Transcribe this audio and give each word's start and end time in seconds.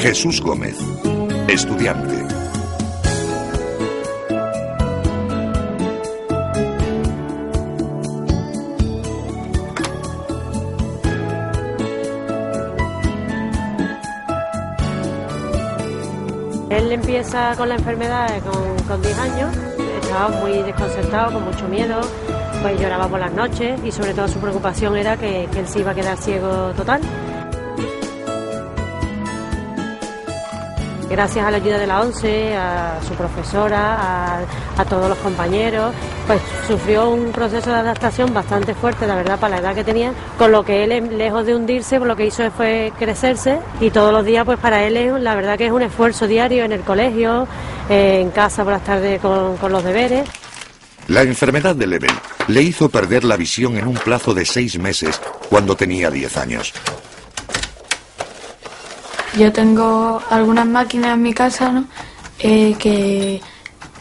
Jesús 0.00 0.40
Gómez, 0.40 0.76
estudiante. 1.48 2.14
Él 16.70 16.92
empieza 16.92 17.56
con 17.56 17.68
la 17.68 17.74
enfermedad 17.74 18.28
con, 18.44 18.86
con 18.86 19.02
10 19.02 19.18
años, 19.18 19.56
estaba 20.00 20.28
muy 20.28 20.52
desconcertado, 20.62 21.32
con 21.32 21.44
mucho 21.44 21.66
miedo, 21.66 22.00
pues 22.62 22.80
lloraba 22.80 23.08
por 23.08 23.18
las 23.18 23.32
noches 23.32 23.80
y 23.84 23.90
sobre 23.90 24.14
todo 24.14 24.28
su 24.28 24.38
preocupación 24.38 24.96
era 24.96 25.16
que, 25.16 25.48
que 25.52 25.58
él 25.58 25.66
se 25.66 25.80
iba 25.80 25.90
a 25.90 25.94
quedar 25.94 26.16
ciego 26.16 26.72
total. 26.76 27.00
Gracias 31.10 31.44
a 31.44 31.50
la 31.50 31.56
ayuda 31.56 31.78
de 31.78 31.86
la 31.86 32.00
ONCE, 32.02 32.54
a 32.54 33.00
su 33.06 33.14
profesora, 33.14 34.40
a, 34.76 34.84
todos 34.84 35.08
los 35.08 35.18
compañeros, 35.18 35.94
pues 36.26 36.40
sufrió 36.66 37.10
un 37.10 37.32
proceso 37.32 37.70
de 37.70 37.76
adaptación 37.76 38.32
bastante 38.32 38.74
fuerte, 38.74 39.06
la 39.06 39.16
verdad, 39.16 39.38
para 39.38 39.56
la 39.56 39.62
edad 39.62 39.74
que 39.74 39.84
tenía, 39.84 40.12
con 40.36 40.52
lo 40.52 40.64
que 40.64 40.84
él, 40.84 41.18
lejos 41.18 41.46
de 41.46 41.54
hundirse, 41.54 41.98
pues 41.98 42.08
lo 42.08 42.16
que 42.16 42.26
hizo 42.26 42.50
fue 42.50 42.92
crecerse 42.98 43.58
y 43.80 43.90
todos 43.90 44.12
los 44.12 44.24
días, 44.24 44.44
pues 44.44 44.58
para 44.58 44.84
él, 44.84 45.22
la 45.24 45.34
verdad 45.34 45.56
que 45.56 45.66
es 45.66 45.72
un 45.72 45.82
esfuerzo 45.82 46.26
diario 46.26 46.64
en 46.64 46.72
el 46.72 46.80
colegio, 46.82 47.48
eh, 47.88 48.20
en 48.20 48.30
casa 48.30 48.62
por 48.62 48.74
las 48.74 48.84
tardes 48.84 49.20
con, 49.20 49.56
con 49.56 49.72
los 49.72 49.82
deberes. 49.82 50.28
La 51.08 51.22
enfermedad 51.22 51.74
de 51.74 51.86
Lebel 51.86 52.12
le 52.48 52.62
hizo 52.62 52.90
perder 52.90 53.24
la 53.24 53.36
visión 53.36 53.78
en 53.78 53.86
un 53.86 53.94
plazo 53.94 54.34
de 54.34 54.44
seis 54.44 54.78
meses 54.78 55.18
cuando 55.48 55.74
tenía 55.74 56.10
10 56.10 56.36
años. 56.36 56.74
Yo 59.38 59.52
tengo 59.52 60.20
algunas 60.30 60.66
máquinas 60.66 61.14
en 61.14 61.22
mi 61.22 61.32
casa 61.32 61.70
¿no? 61.70 61.84
eh, 62.40 62.74
que 62.76 63.40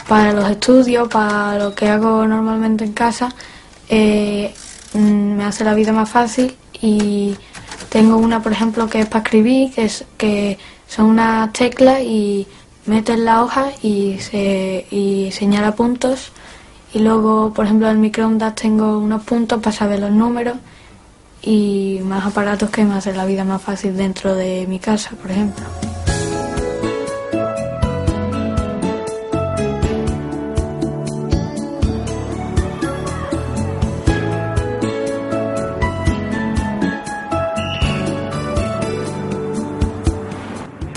para 0.07 0.33
los 0.33 0.49
estudios, 0.49 1.07
para 1.09 1.59
lo 1.59 1.75
que 1.75 1.87
hago 1.87 2.25
normalmente 2.25 2.85
en 2.85 2.93
casa, 2.93 3.29
eh, 3.87 4.51
me 4.95 5.43
hace 5.45 5.63
la 5.63 5.75
vida 5.75 5.91
más 5.91 6.09
fácil. 6.09 6.55
Y 6.81 7.35
tengo 7.89 8.17
una, 8.17 8.41
por 8.41 8.51
ejemplo, 8.51 8.89
que 8.89 9.01
es 9.01 9.05
para 9.05 9.23
escribir, 9.23 9.71
que, 9.73 9.85
es, 9.85 10.05
que 10.17 10.57
son 10.87 11.05
unas 11.05 11.53
teclas 11.53 12.01
y 12.01 12.47
metes 12.87 13.19
la 13.19 13.43
hoja 13.43 13.67
y, 13.83 14.17
se, 14.17 14.87
y 14.89 15.29
señala 15.31 15.75
puntos. 15.75 16.31
Y 16.95 16.99
luego, 16.99 17.53
por 17.53 17.65
ejemplo, 17.65 17.87
en 17.89 17.93
el 17.93 17.99
microondas 17.99 18.55
tengo 18.55 18.97
unos 18.97 19.21
puntos 19.21 19.61
para 19.61 19.75
saber 19.75 19.99
los 19.99 20.11
números 20.11 20.57
y 21.41 21.99
más 22.03 22.25
aparatos 22.25 22.69
que 22.69 22.83
me 22.83 22.95
hacen 22.95 23.17
la 23.17 23.25
vida 23.25 23.43
más 23.43 23.61
fácil 23.61 23.95
dentro 23.95 24.35
de 24.35 24.65
mi 24.67 24.79
casa, 24.79 25.11
por 25.21 25.31
ejemplo. 25.31 25.65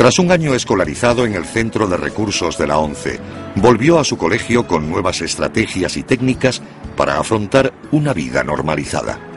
Tras 0.01 0.19
un 0.19 0.33
año 0.33 0.55
escolarizado 0.55 1.27
en 1.27 1.35
el 1.35 1.45
Centro 1.45 1.87
de 1.87 1.99
Recursos 1.99 2.57
de 2.57 2.67
la 2.67 2.79
ONCE, 2.79 3.21
volvió 3.57 3.99
a 3.99 4.05
su 4.05 4.17
colegio 4.17 4.67
con 4.67 4.89
nuevas 4.89 5.21
estrategias 5.21 5.99
y 5.99 6.03
técnicas 6.03 6.63
para 6.97 7.21
afrontar 7.21 7.75
una 7.93 8.15
vida 8.15 8.43
normalizada. 8.43 9.30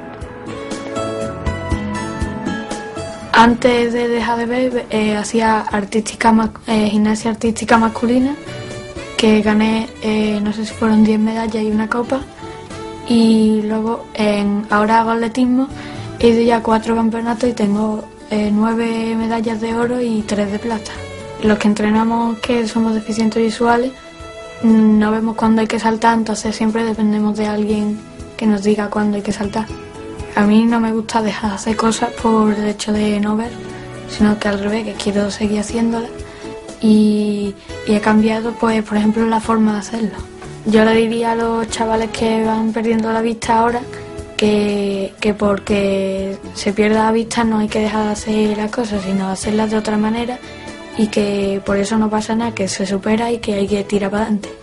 Antes 3.35 3.94
de 3.94 4.07
dejar 4.09 4.38
de 4.38 4.45
ver, 4.45 4.85
eh, 4.91 5.17
hacía 5.17 5.61
artística, 5.61 6.51
eh, 6.67 6.88
gimnasia 6.91 7.31
artística 7.31 7.79
masculina, 7.79 8.35
que 9.17 9.41
gané, 9.41 9.89
eh, 10.03 10.39
no 10.39 10.53
sé 10.53 10.67
si 10.67 10.73
fueron 10.75 11.03
10 11.03 11.19
medallas 11.19 11.63
y 11.63 11.71
una 11.71 11.89
copa. 11.89 12.21
Y 13.07 13.63
luego, 13.63 14.05
en, 14.13 14.67
ahora 14.69 14.99
hago 14.99 15.09
atletismo, 15.09 15.67
he 16.19 16.27
ido 16.27 16.44
ya 16.44 16.57
a 16.57 16.63
cuatro 16.63 16.95
campeonatos 16.95 17.49
y 17.49 17.53
tengo 17.53 18.03
nueve 18.51 19.16
medallas 19.16 19.61
de 19.61 19.75
oro 19.75 20.00
y 20.01 20.21
tres 20.21 20.51
de 20.51 20.59
plata. 20.59 20.91
Los 21.44 21.57
que 21.57 21.67
entrenamos, 21.67 22.38
que 22.39 22.67
somos 22.67 22.94
deficientes 22.94 23.41
visuales, 23.44 23.91
no 24.63 25.11
vemos 25.11 25.35
cuándo 25.35 25.61
hay 25.61 25.67
que 25.67 25.79
saltar, 25.79 26.17
entonces 26.17 26.55
siempre 26.55 26.83
dependemos 26.83 27.35
de 27.38 27.47
alguien 27.47 28.00
que 28.38 28.47
nos 28.47 28.63
diga 28.63 28.89
cuándo 28.89 29.17
hay 29.17 29.23
que 29.23 29.31
saltar. 29.31 29.67
A 30.35 30.45
mí 30.45 30.66
no 30.66 30.79
me 30.79 30.91
gusta 30.91 31.21
dejar 31.21 31.51
de 31.51 31.55
hacer 31.55 31.75
cosas 31.75 32.09
por 32.21 32.53
el 32.53 32.67
hecho 32.67 32.91
de 32.91 33.19
no 33.19 33.38
ver, 33.38 33.51
sino 34.09 34.39
que 34.39 34.47
al 34.47 34.59
revés, 34.59 34.85
que 34.85 34.94
quiero 34.94 35.29
seguir 35.29 35.59
haciéndolas 35.59 36.09
y, 36.81 37.53
he 37.88 37.99
cambiado, 37.99 38.53
pues, 38.59 38.83
por 38.83 38.97
ejemplo, 38.97 39.25
la 39.25 39.39
forma 39.39 39.73
de 39.73 39.79
hacerlo. 39.79 40.17
Yo 40.66 40.83
le 40.85 40.95
diría 40.95 41.33
a 41.33 41.35
los 41.35 41.69
chavales 41.69 42.09
que 42.09 42.44
van 42.44 42.73
perdiendo 42.73 43.11
la 43.11 43.21
vista 43.21 43.59
ahora 43.59 43.81
que, 44.38 45.13
que 45.19 45.33
porque 45.33 46.38
se 46.55 46.73
pierda 46.73 47.03
la 47.03 47.11
vista 47.11 47.44
no 47.44 47.59
hay 47.59 47.67
que 47.67 47.79
dejar 47.79 48.05
de 48.05 48.11
hacer 48.11 48.57
las 48.57 48.71
cosas, 48.71 49.03
sino 49.03 49.29
hacerlas 49.29 49.71
de 49.71 49.77
otra 49.77 49.97
manera 49.97 50.39
y 50.97 51.07
que 51.07 51.61
por 51.65 51.77
eso 51.77 51.97
no 51.97 52.09
pasa 52.09 52.35
nada, 52.35 52.55
que 52.55 52.67
se 52.67 52.85
supera 52.85 53.31
y 53.31 53.39
que 53.39 53.53
hay 53.53 53.67
que 53.67 53.83
tirar 53.83 54.11
para 54.11 54.23
adelante. 54.23 54.62